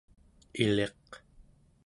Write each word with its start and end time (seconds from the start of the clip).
iliq 0.63 1.09